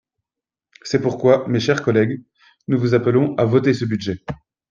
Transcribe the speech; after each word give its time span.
C’est 0.81 0.99
pourquoi, 0.99 1.47
mes 1.47 1.59
chers 1.59 1.83
collègues, 1.83 2.23
nous 2.67 2.79
vous 2.79 2.95
appelons 2.95 3.35
à 3.35 3.45
voter 3.45 3.71
ce 3.75 3.85
budget. 3.85 4.23